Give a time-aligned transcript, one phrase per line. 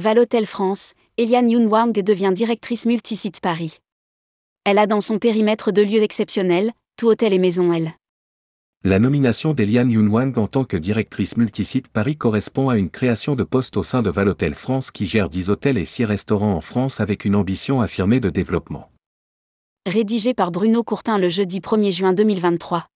[0.00, 3.80] Valotel France, Eliane Yoon devient directrice multisite Paris.
[4.64, 7.92] Elle a dans son périmètre deux lieux exceptionnels, tout hôtel et maison L.
[8.82, 13.44] La nomination d'Eliane Yoonwang en tant que directrice multisite Paris correspond à une création de
[13.44, 16.98] poste au sein de Valotel France qui gère 10 hôtels et 6 restaurants en France
[17.00, 18.90] avec une ambition affirmée de développement.
[19.86, 22.86] Rédigé par Bruno Courtin le jeudi 1er juin 2023.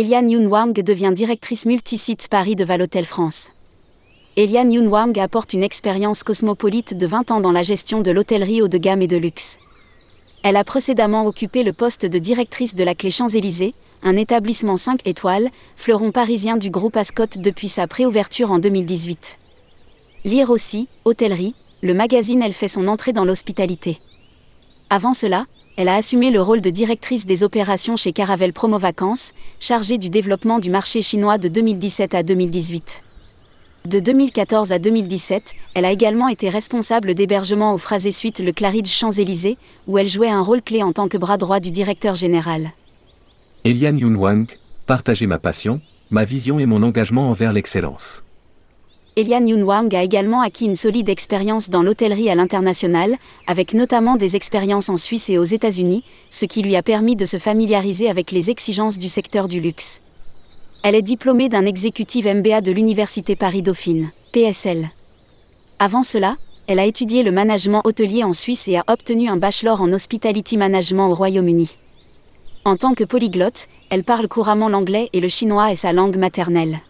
[0.00, 3.50] Eliane Yoon devient directrice multisite Paris de Valotel France.
[4.36, 8.68] Eliane Yoon apporte une expérience cosmopolite de 20 ans dans la gestion de l'hôtellerie haut
[8.68, 9.58] de gamme et de luxe.
[10.44, 13.74] Elle a précédemment occupé le poste de directrice de la Clé Champs-Élysées,
[14.04, 19.36] un établissement 5 étoiles, fleuron parisien du groupe Ascot depuis sa préouverture en 2018.
[20.24, 23.98] Lire aussi, Hôtellerie, le magazine Elle fait son entrée dans l'hospitalité.
[24.90, 25.46] Avant cela,
[25.78, 30.10] elle a assumé le rôle de directrice des opérations chez Caravelle Promo Vacances, chargée du
[30.10, 33.00] développement du marché chinois de 2017 à 2018.
[33.84, 38.88] De 2014 à 2017, elle a également été responsable d'hébergement au Phrasé Suite le Claridge
[38.88, 42.72] Champs-Élysées, où elle jouait un rôle clé en tant que bras droit du directeur général.
[43.64, 44.48] Eliane Yoonwang,
[44.88, 45.80] partagez ma passion,
[46.10, 48.24] ma vision et mon engagement envers l'excellence.
[49.18, 53.16] Eliane Yoonwang a également acquis une solide expérience dans l'hôtellerie à l'international,
[53.48, 57.26] avec notamment des expériences en Suisse et aux États-Unis, ce qui lui a permis de
[57.26, 60.02] se familiariser avec les exigences du secteur du luxe.
[60.84, 64.88] Elle est diplômée d'un exécutif MBA de l'Université Paris-Dauphine, PSL.
[65.80, 66.36] Avant cela,
[66.68, 70.56] elle a étudié le management hôtelier en Suisse et a obtenu un bachelor en hospitality
[70.56, 71.70] management au Royaume-Uni.
[72.64, 76.82] En tant que polyglotte, elle parle couramment l'anglais et le chinois est sa langue maternelle.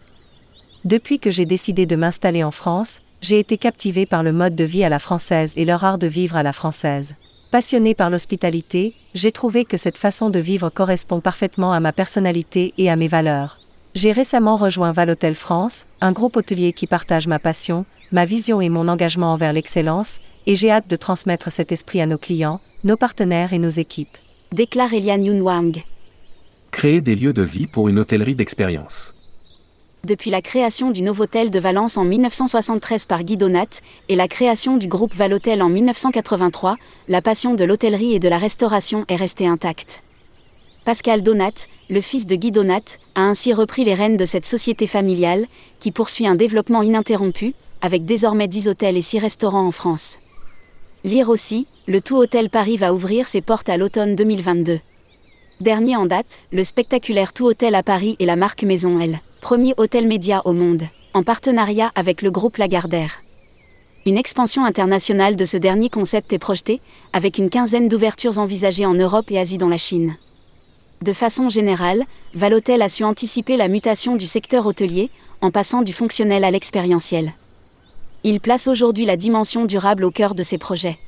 [0.85, 4.63] Depuis que j'ai décidé de m'installer en France, j'ai été captivée par le mode de
[4.63, 7.15] vie à la française et leur art de vivre à la française.
[7.51, 12.73] Passionnée par l'hospitalité, j'ai trouvé que cette façon de vivre correspond parfaitement à ma personnalité
[12.77, 13.59] et à mes valeurs.
[13.93, 18.69] J'ai récemment rejoint Valotel France, un groupe hôtelier qui partage ma passion, ma vision et
[18.69, 22.95] mon engagement envers l'excellence, et j'ai hâte de transmettre cet esprit à nos clients, nos
[22.95, 24.17] partenaires et nos équipes.
[24.53, 25.83] Déclare Eliane Yoonwang.
[26.71, 29.13] Créer des lieux de vie pour une hôtellerie d'expérience
[30.05, 34.77] depuis la création du Novotel de Valence en 1973 par Guy Donat et la création
[34.77, 36.77] du groupe Valotel en 1983,
[37.07, 40.01] la passion de l'hôtellerie et de la restauration est restée intacte.
[40.85, 44.87] Pascal Donat, le fils de Guy Donat, a ainsi repris les rênes de cette société
[44.87, 45.47] familiale,
[45.79, 50.17] qui poursuit un développement ininterrompu, avec désormais 10 hôtels et 6 restaurants en France.
[51.03, 54.79] Lire aussi, le Tout Hôtel Paris va ouvrir ses portes à l'automne 2022.
[55.59, 59.73] Dernier en date, le spectaculaire Tout Hôtel à Paris et la marque Maison L premier
[59.77, 60.83] hôtel média au monde,
[61.15, 63.23] en partenariat avec le groupe Lagardère.
[64.05, 66.81] Une expansion internationale de ce dernier concept est projetée,
[67.13, 70.15] avec une quinzaine d'ouvertures envisagées en Europe et Asie dans la Chine.
[71.01, 72.05] De façon générale,
[72.35, 75.09] Valotel a su anticiper la mutation du secteur hôtelier,
[75.41, 77.33] en passant du fonctionnel à l'expérientiel.
[78.23, 80.99] Il place aujourd'hui la dimension durable au cœur de ses projets.